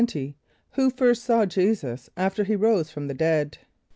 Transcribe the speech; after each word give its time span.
= 0.39 0.71
Who 0.71 0.89
first 0.89 1.23
saw 1.23 1.45
J[=e]´[s+]us 1.45 2.09
after 2.17 2.43
he 2.43 2.55
rose 2.55 2.89
from 2.89 3.07
the 3.07 3.13
dead? 3.13 3.59